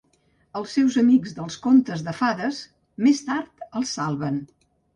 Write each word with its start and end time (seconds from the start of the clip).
Els 0.59 0.71
seus 0.77 0.97
amics 1.01 1.35
dels 1.41 1.57
contes 1.67 2.03
de 2.09 2.15
fades, 2.21 2.63
més 3.09 3.23
tard, 3.31 3.65
els 3.83 3.95
salven. 4.01 4.45